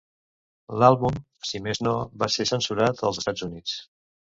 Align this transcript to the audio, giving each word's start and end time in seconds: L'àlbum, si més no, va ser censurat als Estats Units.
L'àlbum, 0.83 1.19
si 1.51 1.61
més 1.67 1.83
no, 1.89 1.95
va 2.25 2.31
ser 2.39 2.47
censurat 2.55 3.07
als 3.11 3.23
Estats 3.25 3.49
Units. 3.51 3.79